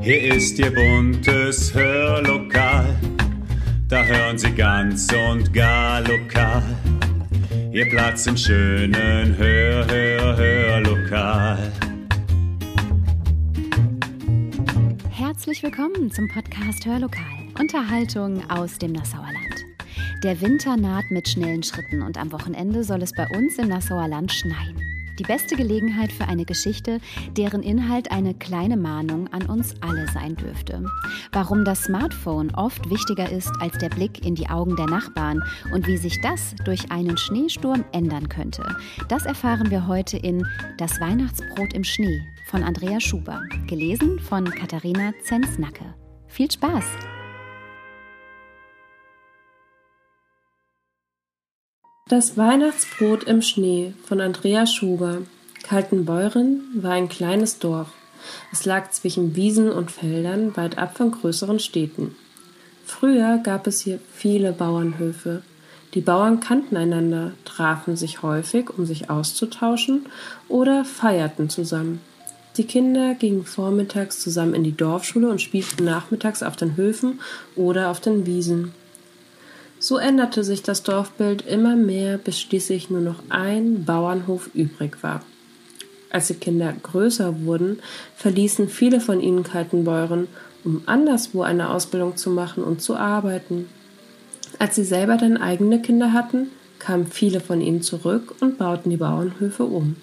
Hier 0.00 0.34
ist 0.34 0.58
Ihr 0.58 0.74
buntes 0.74 1.72
Hörlokal, 1.72 2.96
da 3.88 4.02
hören 4.04 4.36
Sie 4.36 4.50
ganz 4.50 5.08
und 5.12 5.52
gar 5.52 6.00
lokal. 6.00 6.62
Ihr 7.72 7.88
Platz 7.88 8.26
im 8.26 8.36
schönen 8.36 9.36
Hör, 9.36 9.86
Hör, 9.86 10.36
Hörlokal. 10.36 11.72
Herzlich 15.10 15.62
willkommen 15.62 16.10
zum 16.10 16.28
Podcast 16.28 16.84
Hörlokal. 16.84 17.24
Unterhaltung 17.58 18.42
aus 18.50 18.78
dem 18.78 18.92
Nassauer 18.92 19.22
Land. 19.32 19.64
Der 20.24 20.40
Winter 20.40 20.76
naht 20.76 21.10
mit 21.10 21.28
schnellen 21.28 21.62
Schritten 21.62 22.02
und 22.02 22.18
am 22.18 22.32
Wochenende 22.32 22.82
soll 22.82 23.02
es 23.02 23.12
bei 23.12 23.28
uns 23.28 23.56
im 23.58 23.68
Nassauer 23.68 24.08
Land 24.08 24.32
schneien. 24.32 24.85
Die 25.18 25.24
beste 25.24 25.56
Gelegenheit 25.56 26.12
für 26.12 26.28
eine 26.28 26.44
Geschichte, 26.44 27.00
deren 27.36 27.62
Inhalt 27.62 28.10
eine 28.10 28.34
kleine 28.34 28.76
Mahnung 28.76 29.28
an 29.32 29.46
uns 29.46 29.74
alle 29.80 30.06
sein 30.08 30.36
dürfte. 30.36 30.84
Warum 31.32 31.64
das 31.64 31.84
Smartphone 31.84 32.54
oft 32.54 32.90
wichtiger 32.90 33.30
ist 33.30 33.50
als 33.60 33.78
der 33.78 33.88
Blick 33.88 34.24
in 34.24 34.34
die 34.34 34.48
Augen 34.48 34.76
der 34.76 34.86
Nachbarn 34.86 35.42
und 35.72 35.86
wie 35.86 35.96
sich 35.96 36.20
das 36.20 36.54
durch 36.64 36.90
einen 36.90 37.16
Schneesturm 37.16 37.84
ändern 37.92 38.28
könnte, 38.28 38.62
das 39.08 39.24
erfahren 39.24 39.70
wir 39.70 39.86
heute 39.86 40.16
in 40.18 40.46
Das 40.78 41.00
Weihnachtsbrot 41.00 41.72
im 41.72 41.84
Schnee 41.84 42.22
von 42.50 42.62
Andrea 42.62 43.00
Schuber, 43.00 43.42
gelesen 43.66 44.18
von 44.18 44.44
Katharina 44.44 45.12
Zenznacke. 45.24 45.94
Viel 46.28 46.50
Spaß! 46.50 46.84
Das 52.08 52.36
Weihnachtsbrot 52.36 53.24
im 53.24 53.42
Schnee 53.42 53.92
von 54.04 54.20
Andrea 54.20 54.64
Schuber. 54.68 55.22
Kaltenbeuren 55.64 56.62
war 56.74 56.92
ein 56.92 57.08
kleines 57.08 57.58
Dorf. 57.58 57.88
Es 58.52 58.64
lag 58.64 58.92
zwischen 58.92 59.34
Wiesen 59.34 59.72
und 59.72 59.90
Feldern 59.90 60.56
weit 60.56 60.78
ab 60.78 60.96
von 60.96 61.10
größeren 61.10 61.58
Städten. 61.58 62.14
Früher 62.84 63.38
gab 63.38 63.66
es 63.66 63.80
hier 63.80 63.98
viele 64.14 64.52
Bauernhöfe. 64.52 65.42
Die 65.94 66.00
Bauern 66.00 66.38
kannten 66.38 66.76
einander, 66.76 67.32
trafen 67.44 67.96
sich 67.96 68.22
häufig, 68.22 68.70
um 68.78 68.86
sich 68.86 69.10
auszutauschen 69.10 70.06
oder 70.46 70.84
feierten 70.84 71.50
zusammen. 71.50 72.00
Die 72.56 72.66
Kinder 72.66 73.14
gingen 73.14 73.44
vormittags 73.44 74.20
zusammen 74.20 74.54
in 74.54 74.62
die 74.62 74.76
Dorfschule 74.76 75.28
und 75.28 75.42
spielten 75.42 75.84
nachmittags 75.84 76.44
auf 76.44 76.54
den 76.54 76.76
Höfen 76.76 77.18
oder 77.56 77.90
auf 77.90 77.98
den 77.98 78.26
Wiesen. 78.26 78.74
So 79.78 79.98
änderte 79.98 80.42
sich 80.42 80.62
das 80.62 80.82
Dorfbild 80.82 81.46
immer 81.46 81.76
mehr, 81.76 82.18
bis 82.18 82.40
schließlich 82.40 82.90
nur 82.90 83.02
noch 83.02 83.22
ein 83.28 83.84
Bauernhof 83.84 84.50
übrig 84.54 85.02
war. 85.02 85.22
Als 86.10 86.28
die 86.28 86.34
Kinder 86.34 86.72
größer 86.82 87.44
wurden, 87.44 87.80
verließen 88.16 88.68
viele 88.68 89.00
von 89.00 89.20
ihnen 89.20 89.42
Kaltenbeuren, 89.42 90.28
um 90.64 90.82
anderswo 90.86 91.42
eine 91.42 91.70
Ausbildung 91.70 92.16
zu 92.16 92.30
machen 92.30 92.64
und 92.64 92.80
zu 92.80 92.96
arbeiten. 92.96 93.68
Als 94.58 94.76
sie 94.76 94.84
selber 94.84 95.16
dann 95.16 95.36
eigene 95.36 95.82
Kinder 95.82 96.12
hatten, 96.12 96.48
kamen 96.78 97.06
viele 97.06 97.40
von 97.40 97.60
ihnen 97.60 97.82
zurück 97.82 98.34
und 98.40 98.58
bauten 98.58 98.90
die 98.90 98.96
Bauernhöfe 98.96 99.64
um. 99.64 99.96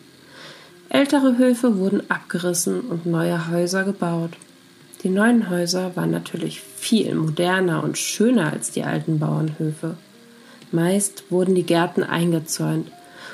Ältere 0.89 1.37
Höfe 1.37 1.79
wurden 1.79 2.09
abgerissen 2.11 2.81
und 2.81 3.05
neue 3.05 3.49
Häuser 3.49 3.83
gebaut. 3.83 4.31
Die 5.03 5.09
neuen 5.09 5.49
Häuser 5.49 5.97
waren 5.97 6.11
natürlich 6.11 6.61
viel 6.61 7.13
moderner 7.13 7.83
und 7.83 7.97
schöner 7.97 8.53
als 8.53 8.71
die 8.71 8.83
alten 8.83 9.19
Bauernhöfe. 9.19 9.97
Meist 10.71 11.25
wurden 11.29 11.55
die 11.55 11.65
Gärten 11.65 12.03
eingezäunt 12.03 12.89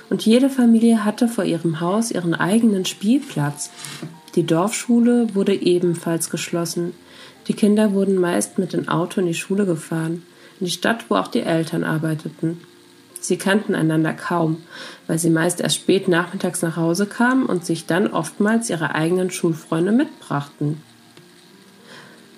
und 0.09 0.25
jede 0.25 0.50
Familie 0.50 1.06
hatte 1.06 1.28
vor 1.28 1.44
ihrem 1.44 1.80
Haus 1.80 2.09
ihren 2.09 2.34
eigenen 2.34 2.86
Spielplatz. 2.86 3.70
Die 4.34 4.47
Dorfschule 4.47 5.36
wurde 5.36 5.53
ebenfalls 5.53 6.31
geschlossen. 6.31 6.94
Die 7.47 7.53
Kinder 7.53 7.94
wurden 7.94 8.16
meist 8.16 8.58
mit 8.58 8.73
dem 8.73 8.88
Auto 8.90 9.22
in 9.22 9.28
die 9.28 9.36
Schule 9.36 9.67
gefahren, 9.67 10.23
in 10.59 10.66
die 10.66 10.72
Stadt, 10.72 11.06
wo 11.09 11.16
auch 11.16 11.28
die 11.28 11.42
Eltern 11.42 11.84
arbeiteten. 11.84 12.62
Sie 13.19 13.38
kannten 13.38 13.75
einander 13.75 14.13
kaum, 14.13 14.58
weil 15.06 15.19
sie 15.19 15.29
meist 15.29 15.62
erst 15.62 15.75
spät 15.75 16.08
nachmittags 16.08 16.63
nach 16.63 16.78
Hause 16.78 17.06
kamen 17.06 17.46
und 17.46 17.63
sich 17.63 17.85
dann 17.85 18.08
oftmals 18.08 18.72
ihre 18.72 18.96
eigenen 18.96 19.29
Schulfreunde 19.29 19.91
mitbrachten. 19.91 20.81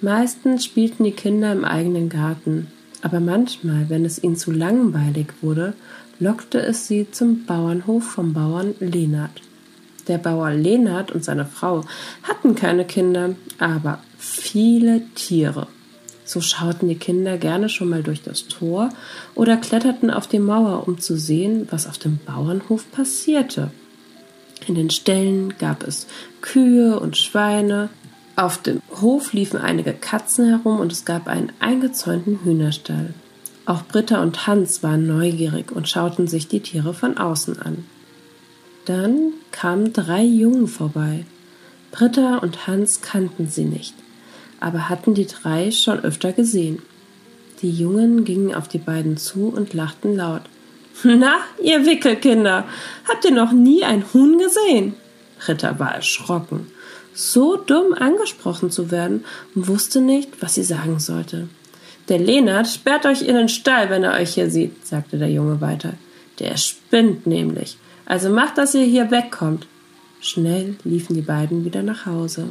Meistens 0.01 0.65
spielten 0.65 1.03
die 1.03 1.11
Kinder 1.11 1.51
im 1.51 1.63
eigenen 1.63 2.09
Garten, 2.09 2.67
aber 3.03 3.19
manchmal, 3.19 3.89
wenn 3.89 4.03
es 4.03 4.21
ihnen 4.23 4.35
zu 4.35 4.51
langweilig 4.51 5.27
wurde, 5.41 5.73
lockte 6.19 6.59
es 6.59 6.87
sie 6.87 7.09
zum 7.11 7.45
Bauernhof 7.45 8.03
vom 8.03 8.33
Bauern 8.33 8.73
Lenard. 8.79 9.41
Der 10.07 10.17
Bauer 10.17 10.51
Lenard 10.51 11.11
und 11.11 11.23
seine 11.23 11.45
Frau 11.45 11.85
hatten 12.23 12.55
keine 12.55 12.85
Kinder, 12.85 13.35
aber 13.59 13.99
viele 14.17 15.03
Tiere. 15.13 15.67
So 16.25 16.41
schauten 16.41 16.87
die 16.89 16.95
Kinder 16.95 17.37
gerne 17.37 17.69
schon 17.69 17.89
mal 17.89 18.01
durch 18.01 18.23
das 18.23 18.47
Tor 18.47 18.89
oder 19.35 19.57
kletterten 19.57 20.09
auf 20.09 20.27
die 20.27 20.39
Mauer, 20.39 20.87
um 20.87 20.99
zu 20.99 21.15
sehen, 21.15 21.67
was 21.69 21.87
auf 21.87 21.99
dem 21.99 22.19
Bauernhof 22.25 22.89
passierte. 22.91 23.69
In 24.67 24.75
den 24.75 24.89
Ställen 24.89 25.57
gab 25.57 25.83
es 25.83 26.07
Kühe 26.41 26.99
und 26.99 27.17
Schweine, 27.17 27.89
auf 28.35 28.61
dem 28.61 28.81
Hof 29.01 29.33
liefen 29.33 29.59
einige 29.59 29.93
Katzen 29.93 30.47
herum 30.47 30.79
und 30.79 30.91
es 30.91 31.05
gab 31.05 31.27
einen 31.27 31.51
eingezäunten 31.59 32.39
Hühnerstall. 32.43 33.13
Auch 33.65 33.83
Britta 33.83 34.21
und 34.21 34.47
Hans 34.47 34.83
waren 34.83 35.05
neugierig 35.05 35.71
und 35.71 35.87
schauten 35.87 36.27
sich 36.27 36.47
die 36.47 36.61
Tiere 36.61 36.93
von 36.93 37.17
außen 37.17 37.61
an. 37.61 37.85
Dann 38.85 39.33
kamen 39.51 39.93
drei 39.93 40.23
Jungen 40.23 40.67
vorbei. 40.67 41.25
Britta 41.91 42.37
und 42.37 42.67
Hans 42.67 43.01
kannten 43.01 43.47
sie 43.47 43.65
nicht, 43.65 43.93
aber 44.59 44.89
hatten 44.89 45.13
die 45.13 45.27
drei 45.27 45.71
schon 45.71 45.99
öfter 45.99 46.31
gesehen. 46.31 46.81
Die 47.61 47.71
Jungen 47.71 48.23
gingen 48.23 48.55
auf 48.55 48.67
die 48.67 48.79
beiden 48.79 49.17
zu 49.17 49.49
und 49.49 49.73
lachten 49.73 50.15
laut. 50.15 50.41
Na, 51.03 51.37
ihr 51.61 51.85
Wickelkinder, 51.85 52.65
habt 53.07 53.25
ihr 53.25 53.31
noch 53.31 53.51
nie 53.51 53.83
ein 53.83 54.03
Huhn 54.13 54.39
gesehen? 54.39 54.95
Britta 55.39 55.77
war 55.79 55.95
erschrocken 55.95 56.67
so 57.13 57.57
dumm 57.57 57.93
angesprochen 57.93 58.71
zu 58.71 58.91
werden 58.91 59.25
und 59.55 59.67
wusste 59.67 60.01
nicht, 60.01 60.41
was 60.41 60.55
sie 60.55 60.63
sagen 60.63 60.99
sollte. 60.99 61.49
Der 62.09 62.19
Lenard 62.19 62.67
sperrt 62.67 63.05
euch 63.05 63.21
in 63.21 63.35
den 63.35 63.49
Stall, 63.49 63.89
wenn 63.89 64.03
er 64.03 64.19
euch 64.19 64.33
hier 64.33 64.49
sieht, 64.49 64.85
sagte 64.85 65.17
der 65.17 65.29
Junge 65.29 65.61
weiter. 65.61 65.93
Der 66.39 66.57
spinnt 66.57 67.27
nämlich. 67.27 67.77
Also 68.05 68.29
macht, 68.29 68.57
dass 68.57 68.75
ihr 68.75 68.83
hier 68.83 69.11
wegkommt. 69.11 69.67
Schnell 70.19 70.75
liefen 70.83 71.15
die 71.15 71.21
beiden 71.21 71.65
wieder 71.65 71.83
nach 71.83 72.05
Hause. 72.05 72.49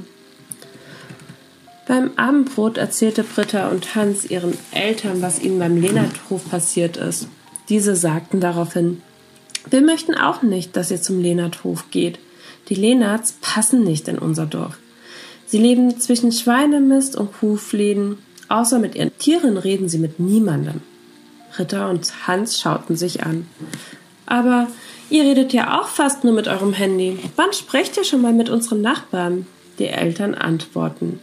Beim 1.87 2.13
Abendbrot 2.17 2.79
erzählte 2.79 3.25
Britta 3.25 3.69
und 3.69 3.95
Hans 3.95 4.25
ihren 4.25 4.57
Eltern, 4.71 5.23
was 5.23 5.43
ihnen 5.43 5.59
beim 5.59 5.77
Lenardhof 5.81 6.49
passiert 6.49 6.97
ist. 6.97 7.27
Diese 7.69 7.97
sagten 7.97 8.41
daraufhin, 8.41 9.03
wir 9.69 9.81
möchten 9.81 10.15
auch 10.15 10.43
nicht, 10.43 10.77
dass 10.77 10.91
ihr 10.91 11.03
zum 11.03 11.21
Lenardhof 11.21 11.91
geht. 11.91 12.19
Die 12.69 12.75
Lenarts 12.75 13.35
passen 13.41 13.83
nicht 13.85 14.09
in 14.09 14.19
unser 14.19 14.47
Dorf. 14.47 14.79
Sie 15.47 15.59
leben 15.59 15.99
zwischen 15.99 16.31
Schweinemist 16.31 17.17
und 17.17 17.33
Kuhfläden. 17.33 18.19
Außer 18.49 18.79
mit 18.79 18.95
ihren 18.95 19.17
Tieren 19.19 19.57
reden 19.57 19.89
sie 19.89 19.99
mit 19.99 20.21
niemandem. 20.21 20.81
Ritter 21.59 21.91
und 21.91 22.27
Hans 22.27 22.61
schauten 22.61 22.97
sich 22.97 23.25
an. 23.25 23.47
Aber 24.27 24.69
ihr 25.09 25.25
redet 25.25 25.53
ja 25.53 25.81
auch 25.81 25.89
fast 25.89 26.23
nur 26.23 26.33
mit 26.33 26.47
eurem 26.47 26.73
Handy. 26.73 27.19
Wann 27.35 27.53
sprecht 27.53 27.97
ihr 27.97 28.05
schon 28.05 28.23
mal 28.23 28.33
mit 28.33 28.49
unseren 28.49 28.81
Nachbarn? 28.81 29.47
Die 29.81 29.89
Eltern 29.89 30.35
antworten. 30.35 31.19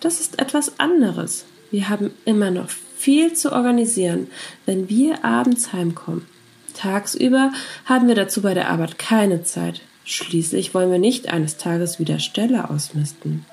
Das 0.00 0.20
ist 0.20 0.40
etwas 0.40 0.80
anderes. 0.80 1.44
Wir 1.70 1.88
haben 1.88 2.10
immer 2.24 2.50
noch 2.50 2.68
viel 2.68 3.34
zu 3.34 3.52
organisieren, 3.52 4.28
wenn 4.66 4.88
wir 4.88 5.24
abends 5.24 5.72
heimkommen. 5.72 6.26
Tagsüber 6.74 7.52
haben 7.84 8.08
wir 8.08 8.14
dazu 8.14 8.42
bei 8.42 8.54
der 8.54 8.68
Arbeit 8.70 8.98
keine 8.98 9.44
Zeit. 9.44 9.80
Schließlich 10.04 10.74
wollen 10.74 10.90
wir 10.90 10.98
nicht 10.98 11.32
eines 11.32 11.56
Tages 11.56 11.98
wieder 11.98 12.18
Ställe 12.18 12.70
ausmisten. 12.70 13.46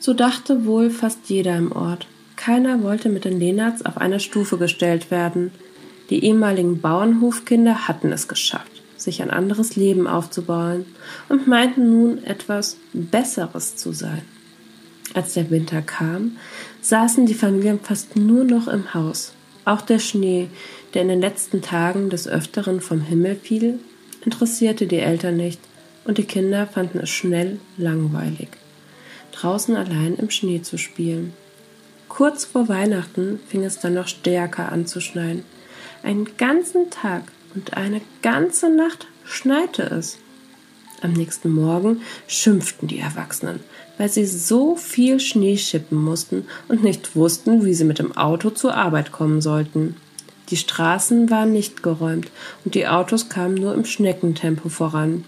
So 0.00 0.12
dachte 0.14 0.66
wohl 0.66 0.90
fast 0.90 1.30
jeder 1.30 1.56
im 1.56 1.70
Ort. 1.70 2.08
Keiner 2.34 2.82
wollte 2.82 3.08
mit 3.08 3.24
den 3.24 3.38
Lenarts 3.38 3.86
auf 3.86 3.96
eine 3.96 4.18
Stufe 4.18 4.58
gestellt 4.58 5.12
werden. 5.12 5.52
Die 6.10 6.24
ehemaligen 6.24 6.80
Bauernhofkinder 6.80 7.86
hatten 7.86 8.10
es 8.10 8.26
geschafft, 8.26 8.82
sich 8.96 9.22
ein 9.22 9.30
anderes 9.30 9.76
Leben 9.76 10.08
aufzubauen 10.08 10.84
und 11.28 11.46
meinten 11.46 11.88
nun 11.88 12.24
etwas 12.24 12.78
Besseres 12.92 13.76
zu 13.76 13.92
sein. 13.92 14.22
Als 15.14 15.34
der 15.34 15.50
Winter 15.50 15.82
kam, 15.82 16.38
saßen 16.80 17.26
die 17.26 17.34
Familien 17.34 17.78
fast 17.80 18.16
nur 18.16 18.42
noch 18.42 18.66
im 18.66 18.94
Haus. 18.94 19.34
Auch 19.64 19.82
der 19.82 20.00
Schnee, 20.00 20.48
der 20.94 21.02
in 21.02 21.08
den 21.08 21.20
letzten 21.20 21.62
Tagen 21.62 22.10
des 22.10 22.26
Öfteren 22.26 22.80
vom 22.80 23.00
Himmel 23.02 23.36
fiel, 23.36 23.78
interessierte 24.24 24.86
die 24.86 24.98
Eltern 24.98 25.36
nicht 25.36 25.60
und 26.04 26.18
die 26.18 26.24
Kinder 26.24 26.66
fanden 26.66 26.98
es 27.00 27.10
schnell 27.10 27.58
langweilig, 27.76 28.48
draußen 29.32 29.76
allein 29.76 30.16
im 30.16 30.30
Schnee 30.30 30.62
zu 30.62 30.78
spielen. 30.78 31.32
Kurz 32.08 32.44
vor 32.44 32.68
Weihnachten 32.68 33.40
fing 33.48 33.64
es 33.64 33.78
dann 33.78 33.94
noch 33.94 34.08
stärker 34.08 34.70
an 34.70 34.86
zu 34.86 35.00
schneien. 35.00 35.44
Einen 36.02 36.36
ganzen 36.36 36.90
Tag 36.90 37.24
und 37.54 37.76
eine 37.76 38.00
ganze 38.20 38.68
Nacht 38.68 39.06
schneite 39.24 39.82
es. 39.84 40.18
Am 41.00 41.14
nächsten 41.14 41.50
Morgen 41.50 42.02
schimpften 42.26 42.86
die 42.86 42.98
Erwachsenen, 42.98 43.60
weil 43.98 44.08
sie 44.08 44.26
so 44.26 44.76
viel 44.76 45.20
Schnee 45.20 45.56
schippen 45.56 45.98
mussten 45.98 46.44
und 46.68 46.84
nicht 46.84 47.16
wussten, 47.16 47.64
wie 47.64 47.74
sie 47.74 47.84
mit 47.84 47.98
dem 47.98 48.16
Auto 48.16 48.50
zur 48.50 48.74
Arbeit 48.74 49.10
kommen 49.10 49.40
sollten. 49.40 49.96
Die 50.52 50.58
Straßen 50.58 51.30
waren 51.30 51.50
nicht 51.50 51.82
geräumt 51.82 52.30
und 52.62 52.74
die 52.74 52.86
Autos 52.86 53.30
kamen 53.30 53.54
nur 53.54 53.72
im 53.72 53.86
Schneckentempo 53.86 54.68
voran. 54.68 55.24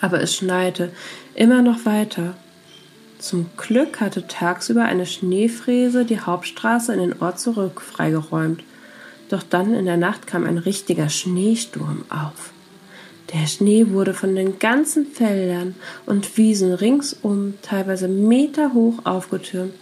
Aber 0.00 0.20
es 0.20 0.36
schneite 0.36 0.92
immer 1.34 1.62
noch 1.62 1.84
weiter. 1.84 2.36
Zum 3.18 3.50
Glück 3.56 4.00
hatte 4.00 4.28
tagsüber 4.28 4.84
eine 4.84 5.04
Schneefräse 5.04 6.04
die 6.04 6.20
Hauptstraße 6.20 6.92
in 6.92 7.00
den 7.00 7.20
Ort 7.20 7.40
zurück 7.40 7.80
freigeräumt. 7.80 8.62
Doch 9.30 9.42
dann 9.42 9.74
in 9.74 9.84
der 9.84 9.96
Nacht 9.96 10.28
kam 10.28 10.44
ein 10.44 10.58
richtiger 10.58 11.08
Schneesturm 11.08 12.04
auf. 12.08 12.52
Der 13.32 13.48
Schnee 13.48 13.88
wurde 13.88 14.14
von 14.14 14.36
den 14.36 14.60
ganzen 14.60 15.06
Feldern 15.06 15.74
und 16.06 16.36
Wiesen 16.36 16.72
ringsum 16.72 17.54
teilweise 17.62 18.06
meterhoch 18.06 19.04
aufgetürmt 19.04 19.74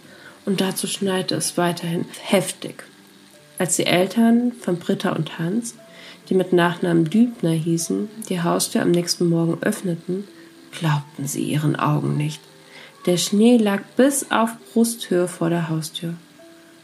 und 0.47 0.59
dazu 0.59 0.87
schneite 0.87 1.35
es 1.35 1.55
weiterhin 1.55 2.05
heftig. 2.23 2.83
Als 3.57 3.77
die 3.77 3.85
Eltern 3.85 4.51
von 4.51 4.77
Britta 4.77 5.11
und 5.13 5.39
Hans, 5.39 5.75
die 6.29 6.33
mit 6.33 6.51
Nachnamen 6.51 7.09
Dübner 7.09 7.51
hießen, 7.51 8.09
die 8.29 8.41
Haustür 8.41 8.81
am 8.81 8.91
nächsten 8.91 9.29
Morgen 9.29 9.61
öffneten, 9.61 10.27
glaubten 10.71 11.27
sie 11.27 11.43
ihren 11.43 11.75
Augen 11.75 12.17
nicht. 12.17 12.41
Der 13.05 13.17
Schnee 13.17 13.57
lag 13.57 13.83
bis 13.95 14.31
auf 14.31 14.51
Brusthöhe 14.73 15.27
vor 15.27 15.49
der 15.49 15.69
Haustür. 15.69 16.15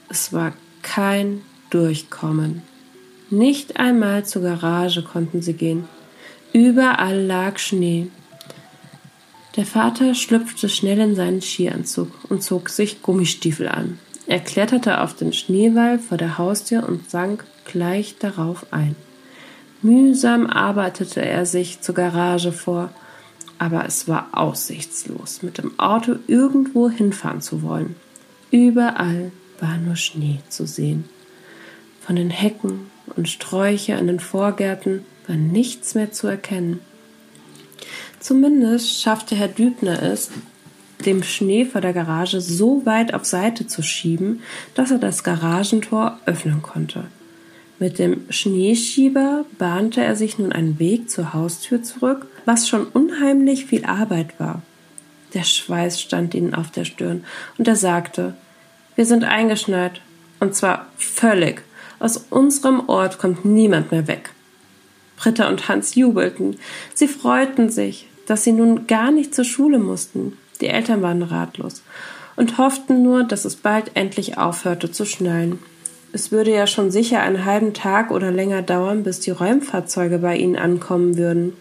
Es 0.07 0.31
war 0.31 0.53
kein 0.81 1.41
Durchkommen. 1.71 2.61
Nicht 3.29 3.79
einmal 3.79 4.25
zur 4.25 4.43
Garage 4.43 5.03
konnten 5.03 5.41
sie 5.41 5.53
gehen. 5.53 5.85
Überall 6.53 7.21
lag 7.21 7.57
Schnee. 7.57 8.07
Der 9.55 9.65
Vater 9.65 10.15
schlüpfte 10.15 10.69
schnell 10.69 10.99
in 10.99 11.15
seinen 11.15 11.41
Skianzug 11.41 12.09
und 12.29 12.43
zog 12.43 12.69
sich 12.69 13.01
Gummistiefel 13.01 13.67
an. 13.67 13.99
Er 14.31 14.39
kletterte 14.39 15.01
auf 15.01 15.13
den 15.13 15.33
Schneewall 15.33 15.99
vor 15.99 16.17
der 16.17 16.37
Haustür 16.37 16.87
und 16.87 17.09
sank 17.09 17.43
gleich 17.65 18.15
darauf 18.17 18.65
ein. 18.71 18.95
Mühsam 19.81 20.47
arbeitete 20.47 21.21
er 21.21 21.45
sich 21.45 21.81
zur 21.81 21.95
Garage 21.95 22.53
vor, 22.53 22.93
aber 23.59 23.83
es 23.83 24.07
war 24.07 24.29
aussichtslos, 24.31 25.43
mit 25.43 25.57
dem 25.57 25.77
Auto 25.77 26.15
irgendwo 26.27 26.89
hinfahren 26.89 27.41
zu 27.41 27.61
wollen. 27.61 27.97
Überall 28.51 29.33
war 29.59 29.75
nur 29.75 29.97
Schnee 29.97 30.39
zu 30.47 30.65
sehen. 30.65 31.09
Von 31.99 32.15
den 32.15 32.29
Hecken 32.29 32.89
und 33.17 33.27
Sträucher 33.27 33.99
in 33.99 34.07
den 34.07 34.21
Vorgärten 34.21 35.03
war 35.27 35.35
nichts 35.35 35.93
mehr 35.93 36.13
zu 36.13 36.27
erkennen. 36.27 36.79
Zumindest 38.21 39.01
schaffte 39.01 39.35
Herr 39.35 39.49
Dübner 39.49 40.01
es, 40.01 40.31
dem 41.01 41.23
Schnee 41.23 41.65
vor 41.65 41.81
der 41.81 41.93
Garage 41.93 42.41
so 42.41 42.85
weit 42.85 43.13
auf 43.13 43.25
Seite 43.25 43.67
zu 43.67 43.81
schieben, 43.81 44.41
dass 44.75 44.91
er 44.91 44.99
das 44.99 45.23
Garagentor 45.23 46.19
öffnen 46.25 46.61
konnte. 46.61 47.05
Mit 47.79 47.97
dem 47.97 48.25
Schneeschieber 48.29 49.45
bahnte 49.57 50.03
er 50.03 50.15
sich 50.15 50.37
nun 50.37 50.51
einen 50.51 50.77
Weg 50.77 51.09
zur 51.09 51.33
Haustür 51.33 51.81
zurück, 51.81 52.27
was 52.45 52.69
schon 52.69 52.85
unheimlich 52.85 53.65
viel 53.65 53.85
Arbeit 53.85 54.39
war. 54.39 54.61
Der 55.33 55.43
Schweiß 55.43 55.99
stand 55.99 56.35
ihnen 56.35 56.53
auf 56.53 56.71
der 56.71 56.85
Stirn, 56.85 57.23
und 57.57 57.67
er 57.67 57.75
sagte 57.75 58.35
Wir 58.95 59.05
sind 59.05 59.23
eingeschneit, 59.23 60.01
und 60.39 60.53
zwar 60.53 60.87
völlig. 60.97 61.63
Aus 61.99 62.17
unserem 62.29 62.87
Ort 62.87 63.17
kommt 63.17 63.45
niemand 63.45 63.91
mehr 63.91 64.07
weg. 64.07 64.31
Britta 65.17 65.47
und 65.49 65.67
Hans 65.67 65.95
jubelten. 65.95 66.57
Sie 66.93 67.07
freuten 67.07 67.69
sich, 67.69 68.07
dass 68.25 68.43
sie 68.43 68.51
nun 68.51 68.87
gar 68.87 69.11
nicht 69.11 69.35
zur 69.35 69.45
Schule 69.45 69.77
mussten. 69.77 70.37
Die 70.61 70.67
Eltern 70.67 71.01
waren 71.01 71.23
ratlos 71.23 71.83
und 72.35 72.57
hofften 72.57 73.03
nur, 73.03 73.23
dass 73.23 73.45
es 73.45 73.55
bald 73.55 73.91
endlich 73.95 74.37
aufhörte 74.37 74.91
zu 74.91 75.05
schneien. 75.05 75.59
Es 76.13 76.31
würde 76.31 76.51
ja 76.51 76.67
schon 76.67 76.91
sicher 76.91 77.21
einen 77.21 77.45
halben 77.45 77.73
Tag 77.73 78.11
oder 78.11 78.31
länger 78.31 78.61
dauern, 78.61 79.03
bis 79.03 79.19
die 79.19 79.31
Räumfahrzeuge 79.31 80.19
bei 80.19 80.35
ihnen 80.37 80.57
ankommen 80.57 81.17
würden. 81.17 81.53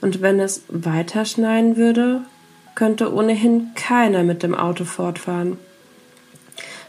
Und 0.00 0.20
wenn 0.20 0.40
es 0.40 0.62
weiter 0.68 1.24
schneien 1.24 1.76
würde, 1.76 2.22
könnte 2.74 3.12
ohnehin 3.12 3.68
keiner 3.74 4.22
mit 4.22 4.42
dem 4.42 4.54
Auto 4.54 4.84
fortfahren. 4.84 5.58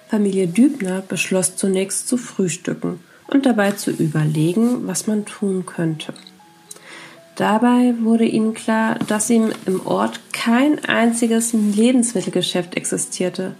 Familie 0.10 0.48
Dübner 0.48 1.01
beschloss 1.07 1.56
zunächst 1.56 2.07
zu 2.07 2.18
frühstücken 2.18 3.00
und 3.28 3.45
dabei 3.45 3.72
zu 3.72 3.92
überlegen, 3.92 4.88
was 4.88 5.07
man 5.07 5.25
tun 5.25 5.66
könnte. 5.66 6.13
Dabei 7.35 7.95
wurde 8.01 8.25
ihnen 8.25 8.53
klar, 8.53 9.00
dass 9.07 9.30
ihm 9.30 9.51
im 9.65 9.85
Ort 9.88 10.19
kein 10.33 10.85
einziges 10.85 11.53
Lebensmittelgeschäft 11.53 12.75
existierte. 12.75 13.56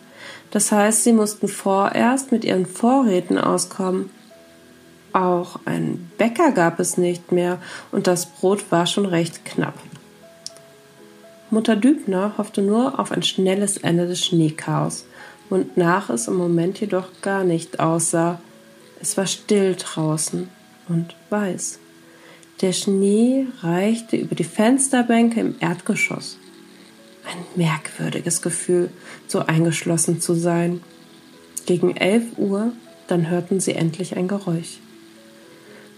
Das 0.52 0.72
heißt, 0.72 1.04
sie 1.04 1.14
mussten 1.14 1.48
vorerst 1.48 2.31
mit 2.31 2.46
ihren 2.46 2.68
Vorräten 2.68 3.40
auskommen. 3.40 4.12
Auch 5.12 5.60
einen 5.66 6.12
Bäcker 6.18 6.52
gab 6.52 6.80
es 6.80 6.98
nicht 6.98 7.31
mehr 7.31 7.60
und 7.92 8.06
das 8.06 8.28
Brot 8.28 8.72
war 8.72 8.86
schon 8.86 9.08
recht 9.08 9.46
knapp. 9.46 9.75
Mutter 11.50 11.75
Dübner 11.75 12.34
hoffte 12.38 12.62
nur 12.62 13.00
auf 13.00 13.12
ein 13.12 13.24
schnelles 13.24 13.78
Ende 13.78 14.08
des 14.08 14.25
Schneechaos, 14.25 15.06
wonach 15.50 16.10
es 16.10 16.28
im 16.28 16.36
Moment 16.36 16.80
jedoch 16.80 17.10
gar 17.22 17.44
nicht 17.44 17.80
aussah. 17.80 18.40
Es 19.02 19.18
war 19.18 19.28
still 19.28 19.75
draußen 19.75 20.50
und 20.88 21.16
weiß. 21.30 21.80
Der 22.62 22.72
Schnee 22.72 23.48
reichte 23.62 24.16
über 24.16 24.36
die 24.36 24.44
Fensterbänke 24.44 25.40
im 25.40 25.56
Erdgeschoss. 25.60 26.38
Ein 27.26 27.44
merkwürdiges 27.56 28.42
Gefühl, 28.42 28.90
so 29.28 29.40
eingeschlossen 29.40 30.22
zu 30.22 30.34
sein. 30.34 30.82
Gegen 31.66 31.96
elf 31.96 32.38
Uhr, 32.38 32.74
dann 33.08 33.30
hörten 33.30 33.60
sie 33.60 33.74
endlich 33.74 34.18
ein 34.18 34.28
Geräusch. 34.28 34.80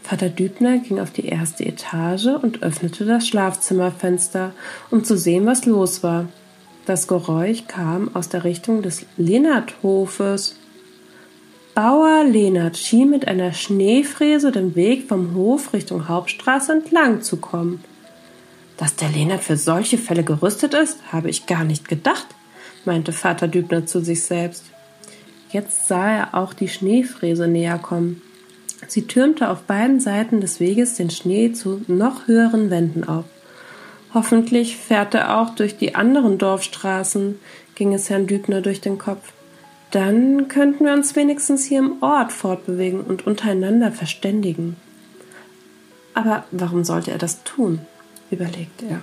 Vater 0.04 0.30
Dübner 0.30 0.78
ging 0.78 1.00
auf 1.00 1.12
die 1.12 1.26
erste 1.26 1.66
Etage 1.66 2.28
und 2.28 2.62
öffnete 2.62 3.06
das 3.06 3.28
Schlafzimmerfenster, 3.28 4.54
um 4.92 5.04
zu 5.04 5.18
sehen, 5.18 5.48
was 5.48 5.66
los 5.66 6.04
war. 6.04 6.28
Das 6.86 7.08
Geräusch 7.08 7.66
kam 7.68 8.16
aus 8.16 8.30
der 8.30 8.44
Richtung 8.44 8.84
des 8.84 9.08
Lenarthofes. 9.18 10.60
Bauer 11.76 12.24
Lenart 12.24 12.78
schien 12.78 13.10
mit 13.10 13.28
einer 13.28 13.52
Schneefräse 13.52 14.54
den 14.54 14.76
Weg 14.76 15.10
vom 15.10 15.36
Hof 15.36 15.74
Richtung 15.74 16.08
Hauptstraße 16.08 16.72
entlang 16.72 17.22
zu 17.22 17.36
kommen. 17.36 17.84
Dass 18.78 18.96
der 18.96 19.10
Lenart 19.10 19.44
für 19.44 19.58
solche 19.58 19.98
Fälle 19.98 20.24
gerüstet 20.24 20.74
ist, 20.74 21.00
habe 21.12 21.30
ich 21.30 21.48
gar 21.48 21.66
nicht 21.66 21.90
gedacht, 21.90 22.28
meinte 22.86 23.12
Vater 23.12 23.50
Dübner 23.50 23.86
zu 23.86 24.00
sich 24.00 24.24
selbst. 24.24 24.64
Jetzt 25.52 25.90
sah 25.90 26.10
er 26.10 26.34
auch 26.36 26.54
die 26.54 26.70
Schneefräse 26.70 27.50
näher 27.50 27.78
kommen. 27.78 28.22
Sie 28.88 29.06
türmte 29.06 29.50
auf 29.50 29.64
beiden 29.64 30.00
Seiten 30.00 30.40
des 30.40 30.62
Weges 30.62 30.94
den 30.94 31.10
Schnee 31.10 31.52
zu 31.52 31.82
noch 31.88 32.28
höheren 32.28 32.70
Wänden 32.70 33.04
auf. 33.04 33.26
Hoffentlich 34.14 34.78
fährt 34.78 35.14
er 35.14 35.42
auch 35.42 35.50
durch 35.50 35.76
die 35.76 35.94
anderen 35.94 36.38
Dorfstraßen, 36.38 37.38
ging 37.76 37.94
es 37.94 38.10
Herrn 38.10 38.28
Dübner 38.28 38.62
durch 38.62 38.80
den 38.80 38.98
Kopf. 38.98 39.34
Dann 39.96 40.50
könnten 40.50 40.84
wir 40.84 40.92
uns 40.92 41.16
wenigstens 41.16 41.64
hier 41.64 41.80
im 41.80 42.04
Ort 42.04 42.34
fortbewegen 42.34 43.00
und 43.00 43.26
untereinander 43.26 43.94
verständigen. 43.94 44.76
Aber 46.14 46.44
warum 46.52 46.84
sollte 46.84 47.12
er 47.12 47.18
das 47.18 47.46
tun? 47.46 47.80
überlegte 48.30 48.88
er. 48.88 49.02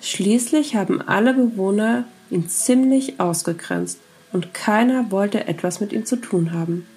Schließlich 0.00 0.74
haben 0.74 1.00
alle 1.00 1.32
Bewohner 1.32 2.06
ihn 2.28 2.48
ziemlich 2.48 3.20
ausgegrenzt 3.20 4.00
und 4.32 4.52
keiner 4.52 5.12
wollte 5.12 5.46
etwas 5.46 5.78
mit 5.78 5.92
ihm 5.92 6.04
zu 6.04 6.16
tun 6.16 6.50
haben. 6.50 6.88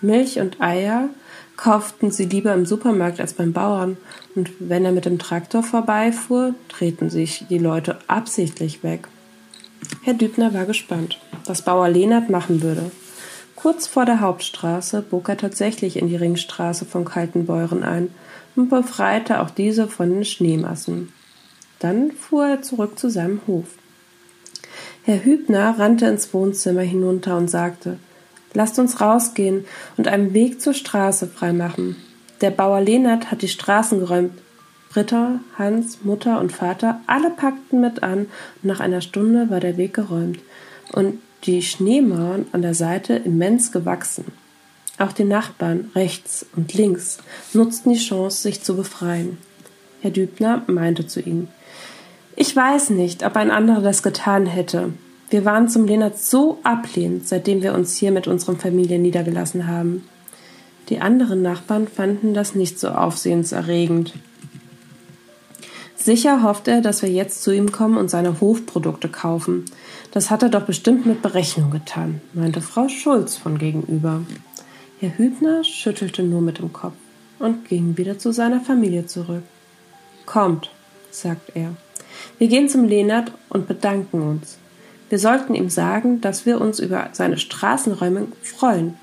Milch 0.00 0.40
und 0.40 0.58
Eier 0.58 1.10
kauften 1.58 2.10
sie 2.10 2.24
lieber 2.24 2.54
im 2.54 2.64
Supermarkt 2.64 3.20
als 3.20 3.34
beim 3.34 3.52
Bauern, 3.52 3.98
und 4.34 4.50
wenn 4.58 4.86
er 4.86 4.92
mit 4.92 5.04
dem 5.04 5.18
Traktor 5.18 5.62
vorbeifuhr, 5.62 6.54
drehten 6.70 7.10
sich 7.10 7.44
die 7.50 7.58
Leute 7.58 7.98
absichtlich 8.06 8.82
weg. 8.82 9.06
Herr 10.02 10.14
Dübner 10.14 10.54
war 10.54 10.64
gespannt, 10.64 11.18
was 11.46 11.62
Bauer 11.62 11.88
Lehnert 11.88 12.30
machen 12.30 12.62
würde. 12.62 12.90
Kurz 13.56 13.86
vor 13.86 14.04
der 14.04 14.20
Hauptstraße 14.20 15.02
bog 15.02 15.28
er 15.28 15.36
tatsächlich 15.36 15.96
in 15.96 16.08
die 16.08 16.16
Ringstraße 16.16 16.84
von 16.84 17.04
Kaltenbeuren 17.04 17.84
ein 17.84 18.08
und 18.56 18.68
befreite 18.68 19.40
auch 19.40 19.50
diese 19.50 19.86
von 19.88 20.10
den 20.10 20.24
Schneemassen. 20.24 21.12
Dann 21.78 22.12
fuhr 22.12 22.46
er 22.46 22.62
zurück 22.62 22.98
zu 22.98 23.08
seinem 23.08 23.40
Hof. 23.46 23.66
Herr 25.04 25.24
Hübner 25.24 25.78
rannte 25.78 26.06
ins 26.06 26.32
Wohnzimmer 26.32 26.82
hinunter 26.82 27.36
und 27.36 27.48
sagte 27.48 27.98
Lasst 28.54 28.78
uns 28.78 29.00
rausgehen 29.00 29.64
und 29.96 30.08
einen 30.08 30.34
Weg 30.34 30.60
zur 30.60 30.74
Straße 30.74 31.26
freimachen. 31.26 31.96
Der 32.40 32.50
Bauer 32.50 32.80
Lehnert 32.80 33.30
hat 33.30 33.42
die 33.42 33.48
Straßen 33.48 34.00
geräumt, 34.00 34.32
Britta, 34.90 35.40
Hans, 35.56 36.04
Mutter 36.04 36.38
und 36.38 36.52
Vater, 36.52 37.00
alle 37.06 37.30
packten 37.30 37.80
mit 37.80 38.02
an 38.02 38.26
und 38.62 38.64
nach 38.64 38.80
einer 38.80 39.00
Stunde 39.00 39.48
war 39.48 39.60
der 39.60 39.78
Weg 39.78 39.94
geräumt 39.94 40.40
und 40.92 41.18
die 41.44 41.62
Schneemauern 41.62 42.46
an 42.52 42.62
der 42.62 42.74
Seite 42.74 43.14
immens 43.14 43.72
gewachsen. 43.72 44.24
Auch 44.98 45.12
die 45.12 45.24
Nachbarn 45.24 45.90
rechts 45.94 46.46
und 46.54 46.74
links 46.74 47.18
nutzten 47.52 47.92
die 47.92 47.98
Chance, 47.98 48.42
sich 48.42 48.62
zu 48.62 48.76
befreien. 48.76 49.38
Herr 50.00 50.10
Dübner 50.10 50.62
meinte 50.66 51.06
zu 51.06 51.20
ihnen, 51.20 51.48
Ich 52.36 52.54
weiß 52.54 52.90
nicht, 52.90 53.24
ob 53.24 53.36
ein 53.36 53.50
anderer 53.50 53.82
das 53.82 54.02
getan 54.02 54.46
hätte. 54.46 54.92
Wir 55.30 55.44
waren 55.44 55.68
zum 55.68 55.86
Lennart 55.86 56.18
so 56.18 56.58
ablehnend, 56.62 57.26
seitdem 57.26 57.62
wir 57.62 57.74
uns 57.74 57.96
hier 57.96 58.12
mit 58.12 58.26
unserer 58.26 58.56
Familie 58.56 58.98
niedergelassen 58.98 59.66
haben. 59.66 60.06
Die 60.88 61.00
anderen 61.00 61.40
Nachbarn 61.40 61.88
fanden 61.88 62.34
das 62.34 62.54
nicht 62.54 62.78
so 62.78 62.88
aufsehenserregend. 62.88 64.12
Sicher 65.96 66.42
hofft 66.42 66.68
er, 66.68 66.80
dass 66.80 67.02
wir 67.02 67.08
jetzt 67.08 67.42
zu 67.42 67.52
ihm 67.52 67.72
kommen 67.72 67.96
und 67.96 68.10
seine 68.10 68.40
Hofprodukte 68.40 69.08
kaufen. 69.08 69.64
Das 70.12 70.30
hat 70.30 70.42
er 70.42 70.50
doch 70.50 70.64
bestimmt 70.64 71.06
mit 71.06 71.22
Berechnung 71.22 71.70
getan, 71.70 72.20
meinte 72.34 72.60
Frau 72.60 72.86
Schulz 72.88 73.38
von 73.38 73.56
gegenüber. 73.56 74.20
Herr 75.00 75.16
Hübner 75.16 75.64
schüttelte 75.64 76.22
nur 76.22 76.42
mit 76.42 76.58
dem 76.58 76.70
Kopf 76.70 76.92
und 77.38 77.66
ging 77.66 77.96
wieder 77.96 78.18
zu 78.18 78.30
seiner 78.30 78.60
Familie 78.60 79.06
zurück. 79.06 79.42
Kommt, 80.26 80.70
sagt 81.10 81.56
er. 81.56 81.74
Wir 82.36 82.48
gehen 82.48 82.68
zum 82.68 82.84
Lehnert 82.84 83.32
und 83.48 83.66
bedanken 83.66 84.20
uns. 84.20 84.58
Wir 85.08 85.18
sollten 85.18 85.54
ihm 85.54 85.70
sagen, 85.70 86.20
dass 86.20 86.44
wir 86.44 86.60
uns 86.60 86.78
über 86.78 87.08
seine 87.12 87.38
Straßenräume 87.38 88.28
freuen. 88.42 88.98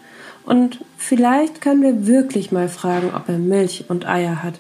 Und 0.46 0.80
vielleicht 0.96 1.60
können 1.60 1.82
wir 1.82 2.06
wirklich 2.06 2.52
mal 2.52 2.70
fragen, 2.70 3.12
ob 3.16 3.30
er 3.30 3.40
Milch 3.40 3.86
und 3.88 4.08
Eier 4.08 4.44
hat. 4.44 4.60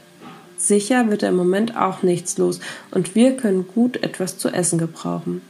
Sicher 0.57 1.11
wird 1.11 1.21
er 1.21 1.29
im 1.29 1.35
Moment 1.35 1.77
auch 1.77 2.01
nichts 2.01 2.39
los 2.39 2.59
und 2.89 3.13
wir 3.13 3.37
können 3.37 3.67
gut 3.67 4.01
etwas 4.01 4.39
zu 4.39 4.49
essen 4.49 4.79
gebrauchen. 4.79 5.41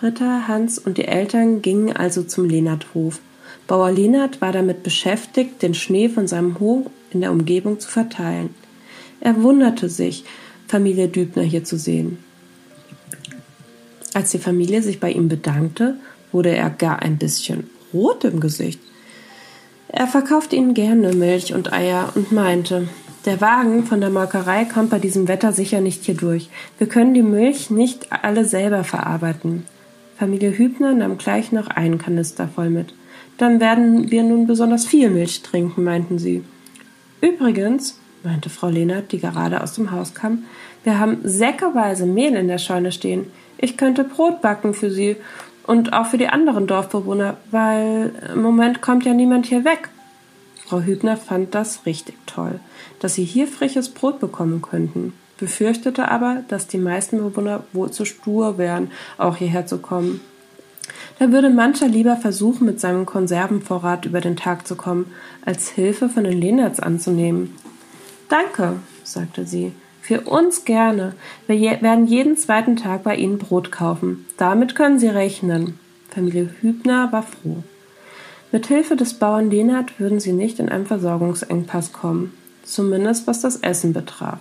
Britta, 0.00 0.48
Hans 0.48 0.78
und 0.78 0.98
die 0.98 1.06
Eltern 1.06 1.62
gingen 1.62 1.94
also 1.94 2.22
zum 2.22 2.48
Lehnert-Hof. 2.48 3.20
Bauer 3.66 3.90
Lehnert 3.90 4.40
war 4.40 4.52
damit 4.52 4.82
beschäftigt, 4.82 5.62
den 5.62 5.74
Schnee 5.74 6.08
von 6.08 6.26
seinem 6.26 6.60
Hof 6.60 6.86
in 7.10 7.20
der 7.20 7.32
Umgebung 7.32 7.80
zu 7.80 7.88
verteilen. 7.88 8.50
Er 9.20 9.42
wunderte 9.42 9.88
sich, 9.88 10.24
Familie 10.66 11.08
Dübner 11.08 11.42
hier 11.42 11.64
zu 11.64 11.78
sehen. 11.78 12.18
Als 14.12 14.30
die 14.30 14.38
Familie 14.38 14.82
sich 14.82 15.00
bei 15.00 15.10
ihm 15.10 15.28
bedankte, 15.28 15.96
wurde 16.32 16.50
er 16.50 16.70
gar 16.70 17.00
ein 17.00 17.16
bisschen 17.16 17.70
rot 17.92 18.24
im 18.24 18.40
Gesicht. 18.40 18.80
Er 19.88 20.06
verkaufte 20.06 20.56
ihnen 20.56 20.74
gerne 20.74 21.12
Milch 21.14 21.54
und 21.54 21.72
Eier 21.72 22.12
und 22.14 22.32
meinte, 22.32 22.88
der 23.24 23.40
Wagen 23.40 23.84
von 23.84 24.00
der 24.00 24.10
Molkerei 24.10 24.66
kommt 24.66 24.90
bei 24.90 24.98
diesem 24.98 25.28
Wetter 25.28 25.52
sicher 25.52 25.80
nicht 25.80 26.04
hier 26.04 26.16
durch. 26.16 26.50
Wir 26.78 26.88
können 26.88 27.14
die 27.14 27.22
Milch 27.22 27.70
nicht 27.70 28.12
alle 28.12 28.44
selber 28.44 28.84
verarbeiten. 28.84 29.64
Familie 30.16 30.56
Hübner 30.56 30.94
nahm 30.94 31.18
gleich 31.18 31.52
noch 31.52 31.68
einen 31.68 31.98
Kanister 31.98 32.48
voll 32.48 32.70
mit. 32.70 32.94
Dann 33.38 33.60
werden 33.60 34.10
wir 34.10 34.22
nun 34.22 34.46
besonders 34.46 34.86
viel 34.86 35.10
Milch 35.10 35.42
trinken, 35.42 35.82
meinten 35.82 36.18
sie. 36.18 36.44
Übrigens, 37.20 37.98
meinte 38.22 38.48
Frau 38.48 38.68
Lehnert, 38.68 39.12
die 39.12 39.18
gerade 39.18 39.62
aus 39.62 39.74
dem 39.74 39.90
Haus 39.90 40.14
kam, 40.14 40.44
wir 40.84 40.98
haben 40.98 41.18
säckeweise 41.24 42.06
Mehl 42.06 42.34
in 42.34 42.48
der 42.48 42.58
Scheune 42.58 42.92
stehen. 42.92 43.26
Ich 43.58 43.76
könnte 43.76 44.04
Brot 44.04 44.42
backen 44.42 44.74
für 44.74 44.90
Sie 44.90 45.16
und 45.66 45.92
auch 45.92 46.06
für 46.06 46.18
die 46.18 46.28
anderen 46.28 46.66
Dorfbewohner, 46.66 47.38
weil 47.50 48.12
im 48.34 48.42
Moment 48.42 48.82
kommt 48.82 49.04
ja 49.04 49.14
niemand 49.14 49.46
hier 49.46 49.64
weg. 49.64 49.88
Frau 50.66 50.80
Hübner 50.80 51.16
fand 51.16 51.54
das 51.54 51.86
richtig 51.86 52.16
toll, 52.26 52.60
dass 53.00 53.14
sie 53.14 53.24
hier 53.24 53.46
frisches 53.46 53.90
Brot 53.90 54.20
bekommen 54.20 54.62
könnten, 54.62 55.12
befürchtete 55.38 56.08
aber, 56.08 56.42
dass 56.48 56.66
die 56.66 56.78
meisten 56.78 57.18
Bewohner 57.18 57.64
wohl 57.72 57.90
zu 57.90 58.04
stur 58.04 58.58
wären, 58.58 58.90
auch 59.18 59.36
hierher 59.36 59.66
zu 59.66 59.78
kommen. 59.78 60.20
Da 61.18 61.30
würde 61.30 61.50
mancher 61.50 61.88
lieber 61.88 62.16
versuchen, 62.16 62.66
mit 62.66 62.80
seinem 62.80 63.06
Konservenvorrat 63.06 64.04
über 64.04 64.20
den 64.20 64.36
Tag 64.36 64.66
zu 64.66 64.74
kommen, 64.74 65.06
als 65.44 65.68
Hilfe 65.68 66.08
von 66.08 66.24
den 66.24 66.40
Lehnerts 66.40 66.80
anzunehmen. 66.80 67.54
Danke, 68.28 68.76
sagte 69.04 69.46
sie. 69.46 69.72
Für 70.00 70.22
uns 70.22 70.64
gerne. 70.64 71.14
Wir 71.46 71.56
je 71.56 71.80
werden 71.80 72.06
jeden 72.06 72.36
zweiten 72.36 72.76
Tag 72.76 73.04
bei 73.04 73.16
Ihnen 73.16 73.38
Brot 73.38 73.72
kaufen. 73.72 74.26
Damit 74.36 74.74
können 74.74 74.98
Sie 74.98 75.08
rechnen. 75.08 75.78
Familie 76.10 76.50
Hübner 76.60 77.10
war 77.10 77.22
froh. 77.22 77.62
Mit 78.52 78.66
Hilfe 78.66 78.96
des 78.96 79.14
Bauern 79.14 79.50
Lehnert 79.50 79.98
würden 79.98 80.20
sie 80.20 80.32
nicht 80.32 80.58
in 80.60 80.68
einen 80.68 80.86
Versorgungsengpass 80.86 81.92
kommen, 81.92 82.34
zumindest 82.62 83.26
was 83.26 83.40
das 83.40 83.56
Essen 83.56 83.92
betraf. 83.92 84.38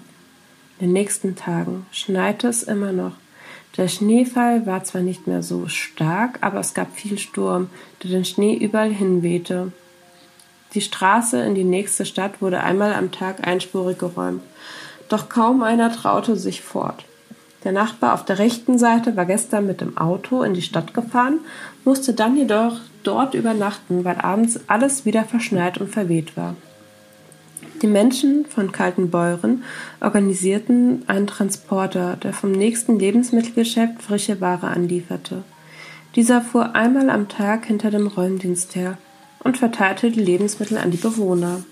In 0.83 0.89
den 0.89 1.01
nächsten 1.01 1.37
Tagen 1.37 1.85
schneite 1.93 2.49
es 2.49 2.61
immer 2.61 2.91
noch. 2.91 3.13
Der 3.77 3.87
Schneefall 3.87 4.65
war 4.65 4.83
zwar 4.83 4.99
nicht 4.99 5.27
mehr 5.27 5.41
so 5.41 5.69
stark, 5.69 6.39
aber 6.41 6.59
es 6.59 6.73
gab 6.73 6.93
viel 6.93 7.17
Sturm, 7.17 7.69
der 8.03 8.09
den 8.09 8.25
Schnee 8.25 8.53
überall 8.53 8.91
hinwehte. 8.91 9.71
Die 10.73 10.81
Straße 10.81 11.41
in 11.41 11.55
die 11.55 11.63
nächste 11.63 12.05
Stadt 12.05 12.41
wurde 12.41 12.59
einmal 12.59 12.93
am 12.95 13.13
Tag 13.13 13.47
einspurig 13.47 13.97
geräumt, 13.97 14.41
doch 15.07 15.29
kaum 15.29 15.63
einer 15.63 15.89
traute 15.89 16.35
sich 16.35 16.61
fort. 16.61 17.05
Der 17.63 17.71
Nachbar 17.71 18.13
auf 18.13 18.25
der 18.25 18.39
rechten 18.39 18.77
Seite 18.77 19.15
war 19.15 19.25
gestern 19.25 19.65
mit 19.65 19.79
dem 19.79 19.97
Auto 19.97 20.43
in 20.43 20.53
die 20.53 20.61
Stadt 20.61 20.93
gefahren, 20.93 21.39
musste 21.85 22.13
dann 22.13 22.35
jedoch 22.35 22.81
dort 23.03 23.35
übernachten, 23.35 24.03
weil 24.03 24.17
abends 24.17 24.59
alles 24.67 25.05
wieder 25.05 25.23
verschneit 25.23 25.77
und 25.77 25.91
verweht 25.91 26.35
war. 26.35 26.57
Die 27.83 27.89
Menschen 27.89 28.45
von 28.45 28.71
Kaltenbeuren 28.71 29.65
organisierten 29.99 31.03
einen 31.07 31.27
Transporter, 31.27 32.15
der 32.15 32.31
vom 32.31 32.53
nächsten 32.53 32.97
Lebensmittelgeschäft 32.97 34.01
frische 34.01 34.39
Ware 34.39 34.67
anlieferte. 34.67 35.43
Dieser 36.15 36.39
fuhr 36.39 36.75
einmal 36.75 37.09
am 37.09 37.27
Tag 37.27 37.65
hinter 37.65 37.91
dem 37.91 38.07
Räumdienst 38.07 38.77
her 38.77 38.97
und 39.43 39.57
verteilte 39.57 40.11
die 40.11 40.21
Lebensmittel 40.21 40.77
an 40.77 40.91
die 40.91 40.97
Bewohner. 40.97 41.65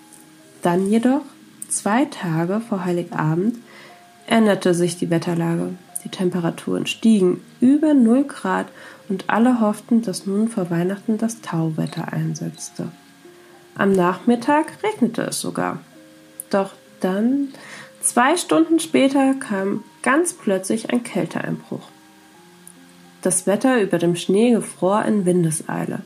Dann 0.61 0.85
jedoch, 0.85 1.21
zwei 1.69 2.03
Tage 2.03 2.59
vor 2.59 2.83
Heiligabend, 2.83 3.59
änderte 4.27 4.73
sich 4.73 4.97
die 4.97 5.09
Wetterlage. 5.09 5.75
Die 6.03 6.09
Temperaturen 6.09 6.87
stiegen 6.87 7.39
über 7.61 7.93
0 7.93 8.25
Grad 8.25 8.67
und 9.07 9.29
alle 9.29 9.61
hofften, 9.61 10.01
dass 10.01 10.25
nun 10.25 10.49
vor 10.49 10.69
Weihnachten 10.69 11.17
das 11.17 11.39
Tauwetter 11.39 12.11
einsetzte. 12.11 12.89
Am 13.75 13.93
Nachmittag 13.93 14.73
regnete 14.83 15.21
es 15.21 15.39
sogar. 15.39 15.79
Doch 16.51 16.71
dann, 16.99 17.49
zwei 18.01 18.37
Stunden 18.37 18.79
später, 18.79 19.33
kam 19.33 19.83
ganz 20.03 20.33
plötzlich 20.33 20.91
ein 20.91 21.03
Kälteeinbruch. 21.03 21.87
Das 23.23 23.47
Wetter 23.47 23.81
über 23.81 23.97
dem 23.97 24.15
Schnee 24.15 24.51
gefror 24.51 25.03
in 25.05 25.25
Windeseile. 25.25 26.01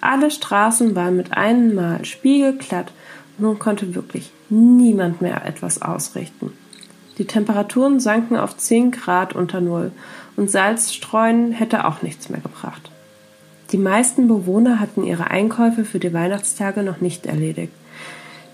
Alle 0.00 0.30
Straßen 0.30 0.96
waren 0.96 1.16
mit 1.16 1.36
einem 1.36 1.74
Mal 1.74 2.04
spiegelglatt 2.04 2.92
und 3.38 3.44
nun 3.44 3.58
konnte 3.58 3.94
wirklich 3.94 4.32
niemand 4.48 5.22
mehr 5.22 5.44
etwas 5.44 5.80
ausrichten. 5.80 6.52
Die 7.18 7.26
Temperaturen 7.26 8.00
sanken 8.00 8.36
auf 8.36 8.56
10 8.56 8.90
Grad 8.90 9.34
unter 9.34 9.60
Null 9.60 9.92
und 10.36 10.50
Salzstreuen 10.50 11.52
hätte 11.52 11.86
auch 11.86 12.02
nichts 12.02 12.30
mehr 12.30 12.40
gebracht. 12.40 12.90
Die 13.70 13.78
meisten 13.78 14.28
Bewohner 14.28 14.80
hatten 14.80 15.04
ihre 15.04 15.30
Einkäufe 15.30 15.84
für 15.84 15.98
die 15.98 16.12
Weihnachtstage 16.12 16.82
noch 16.82 17.00
nicht 17.00 17.26
erledigt. 17.26 17.72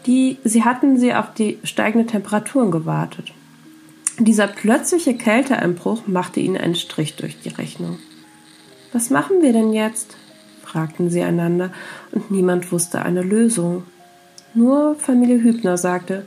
Die, 0.07 0.39
sie 0.45 0.65
hatten 0.65 0.99
sie 0.99 1.15
auf 1.15 1.35
die 1.35 1.59
steigenden 1.65 2.09
Temperaturen 2.09 2.71
gewartet. 2.71 3.33
Dieser 4.19 4.49
plötzliche 4.49 5.15
Kälteeinbruch 5.15 6.07
machte 6.07 6.41
ihnen 6.41 6.57
einen 6.57 6.75
Strich 6.75 7.17
durch 7.17 7.41
die 7.41 7.51
Rechnung. 7.51 7.99
Was 8.93 9.11
machen 9.11 9.43
wir 9.43 9.53
denn 9.53 9.73
jetzt? 9.73 10.17
fragten 10.65 11.09
sie 11.09 11.23
einander, 11.23 11.71
und 12.13 12.31
niemand 12.31 12.71
wusste 12.73 13.03
eine 13.03 13.23
Lösung. 13.23 13.85
Nur 14.55 14.97
Familie 14.97 15.43
Hübner 15.43 15.77
sagte, 15.77 16.27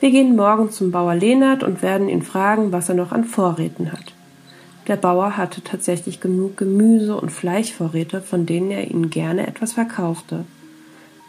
wir 0.00 0.10
gehen 0.10 0.34
morgen 0.34 0.70
zum 0.70 0.90
Bauer 0.90 1.14
Lehnert 1.14 1.62
und 1.62 1.82
werden 1.82 2.08
ihn 2.08 2.22
fragen, 2.22 2.72
was 2.72 2.88
er 2.88 2.94
noch 2.94 3.12
an 3.12 3.24
Vorräten 3.24 3.92
hat. 3.92 4.12
Der 4.88 4.96
Bauer 4.96 5.36
hatte 5.36 5.62
tatsächlich 5.62 6.20
genug 6.20 6.56
Gemüse 6.56 7.16
und 7.16 7.30
Fleischvorräte, 7.30 8.20
von 8.20 8.46
denen 8.46 8.70
er 8.70 8.90
ihnen 8.90 9.10
gerne 9.10 9.46
etwas 9.46 9.74
verkaufte. 9.74 10.44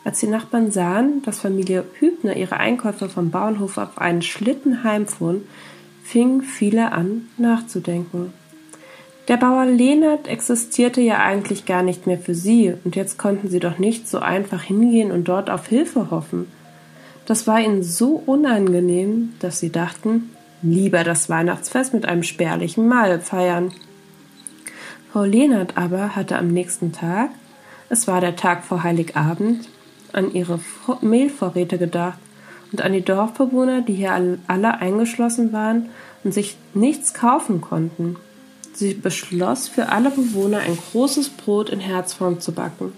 Als 0.06 0.20
die 0.20 0.28
Nachbarn 0.28 0.72
sahen, 0.72 1.22
dass 1.24 1.40
Familie 1.40 1.86
Hübner 2.00 2.36
ihre 2.36 2.58
Einkäufe 2.58 3.08
vom 3.08 3.32
Bauernhof 3.32 3.78
auf 3.78 3.98
einen 3.98 4.22
Schlitten 4.22 4.84
heimfuhren, 4.84 5.44
fingen 6.04 6.42
viele 6.42 6.92
an, 6.92 7.30
nachzudenken. 7.38 8.34
Der 9.30 9.38
Bauer 9.38 9.66
Lehnert 9.66 10.28
existierte 10.28 11.00
ja 11.00 11.20
eigentlich 11.20 11.66
gar 11.66 11.82
nicht 11.82 12.08
mehr 12.08 12.20
für 12.20 12.36
sie, 12.36 12.74
und 12.84 12.98
jetzt 12.98 13.18
konnten 13.18 13.48
sie 13.50 13.62
doch 13.62 13.80
nicht 13.80 14.10
so 14.10 14.20
einfach 14.20 14.62
hingehen 14.62 15.12
und 15.12 15.30
dort 15.30 15.50
auf 15.50 15.68
Hilfe 15.68 16.12
hoffen. 16.12 16.48
Das 17.26 17.48
war 17.48 17.62
ihnen 17.62 17.84
so 17.84 18.22
unangenehm, 18.26 19.34
dass 19.40 19.62
sie 19.62 19.72
dachten, 19.72 20.32
lieber 20.62 21.06
das 21.06 21.30
Weihnachtsfest 21.30 21.94
mit 21.94 22.06
einem 22.06 22.24
spärlichen 22.24 22.90
Mahl 22.90 23.22
feiern. 23.22 23.72
Frau 25.14 25.24
Lehnert 25.24 25.78
aber 25.78 26.18
hatte 26.18 26.38
am 26.38 26.50
nächsten 26.50 26.92
Tag, 26.92 27.30
es 27.90 28.08
war 28.10 28.20
der 28.20 28.36
Tag 28.36 28.66
vor 28.66 28.84
Heiligabend, 28.84 29.70
an 30.14 30.34
ihre 30.34 30.60
Mehlvorräte 31.02 31.78
gedacht 31.78 32.20
und 32.72 32.82
an 32.82 32.94
die 32.94 33.02
Dorfbewohner, 33.02 33.82
die 33.82 33.94
hier 33.94 34.38
alle 34.48 34.80
eingeschlossen 34.80 35.54
waren 35.54 35.90
und 36.24 36.34
sich 36.34 36.58
nichts 36.74 37.14
kaufen 37.14 37.62
konnten. 37.62 38.16
Sie 38.74 38.96
beschloss, 38.96 39.68
für 39.68 39.90
alle 39.90 40.10
Bewohner 40.10 40.60
ein 40.60 40.78
großes 40.78 41.30
Brot 41.30 41.70
in 41.70 41.80
Herzform 41.80 42.40
zu 42.40 42.54
backen. 42.54 42.94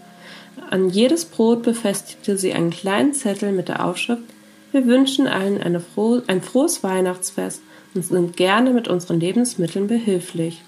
An 0.70 0.90
jedes 0.90 1.26
Brot 1.26 1.64
befestigte 1.64 2.38
sie 2.38 2.54
einen 2.54 2.70
kleinen 2.70 3.14
Zettel 3.14 3.52
mit 3.52 3.68
der 3.68 3.86
Aufschrift 3.86 4.24
Wir 4.72 4.86
wünschen 4.86 5.28
allen 5.28 5.62
eine 5.62 5.80
froh, 5.80 6.22
ein 6.28 6.42
frohes 6.42 6.84
Weihnachtsfest 6.84 7.62
und 7.94 8.06
sind 8.06 8.38
gerne 8.38 8.72
mit 8.72 8.88
unseren 8.88 9.20
Lebensmitteln 9.20 9.88
behilflich. 9.88 10.62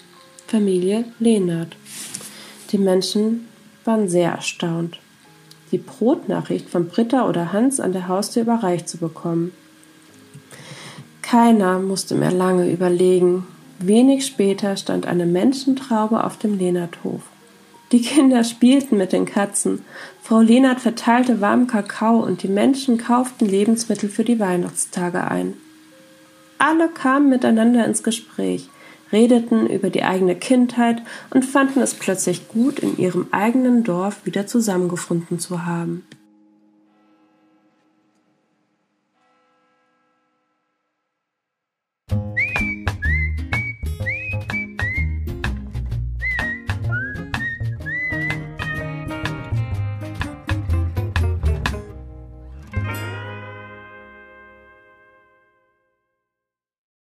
Familie 0.46 1.04
Lehnert. 1.18 1.76
Die 2.70 2.78
Menschen 2.78 3.48
waren 3.84 4.08
sehr 4.08 4.32
erstaunt, 4.32 4.98
die 5.70 5.78
Brotnachricht 5.78 6.68
von 6.68 6.88
Britta 6.88 7.28
oder 7.28 7.52
Hans 7.52 7.80
an 7.80 7.92
der 7.92 8.08
Haustür 8.08 8.42
überreicht 8.42 8.88
zu 8.88 8.98
bekommen. 8.98 9.52
Keiner 11.22 11.78
musste 11.78 12.14
mehr 12.14 12.32
lange 12.32 12.70
überlegen. 12.70 13.46
Wenig 13.78 14.26
später 14.26 14.76
stand 14.76 15.06
eine 15.06 15.26
Menschentraube 15.26 16.24
auf 16.24 16.38
dem 16.38 16.58
Lehnerthof. 16.58 17.22
Die 17.92 18.02
Kinder 18.02 18.44
spielten 18.44 18.98
mit 18.98 19.12
den 19.12 19.24
Katzen. 19.24 19.82
Frau 20.22 20.40
Lehnert 20.40 20.80
verteilte 20.80 21.40
warmen 21.40 21.66
Kakao 21.66 22.18
und 22.18 22.42
die 22.42 22.48
Menschen 22.48 22.98
kauften 22.98 23.46
Lebensmittel 23.46 24.08
für 24.08 24.24
die 24.24 24.38
Weihnachtstage 24.38 25.24
ein. 25.24 25.54
Alle 26.58 26.88
kamen 26.88 27.28
miteinander 27.28 27.84
ins 27.86 28.02
Gespräch, 28.02 28.68
redeten 29.12 29.66
über 29.66 29.90
die 29.90 30.02
eigene 30.02 30.34
Kindheit 30.34 31.02
und 31.30 31.44
fanden 31.44 31.80
es 31.80 31.94
plötzlich 31.94 32.48
gut, 32.48 32.78
in 32.78 32.98
ihrem 32.98 33.28
eigenen 33.30 33.84
Dorf 33.84 34.24
wieder 34.24 34.46
zusammengefunden 34.46 35.38
zu 35.38 35.64
haben. 35.64 36.04